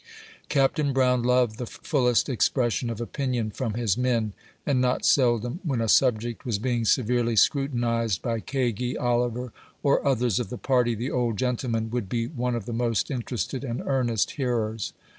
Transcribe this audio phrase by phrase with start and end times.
[0.49, 4.33] Captain Brown loved the fullest expression of opinion from his men,
[4.65, 9.53] and not seldom, when a subject was being severely scrutinized by Kagi, Oliver,
[9.83, 13.63] or others of the party, the old gentleman would be one of the most interested
[13.63, 14.91] and earnest hearers.